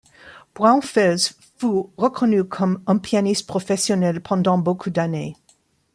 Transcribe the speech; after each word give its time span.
Braunfels 0.55 1.35
fut 1.59 1.85
reconnu 1.95 2.43
comme 2.43 2.81
un 2.87 2.97
pianiste 2.97 3.45
professionnel 3.45 4.19
pendant 4.19 4.57
beaucoup 4.57 4.89
d'années. 4.89 5.35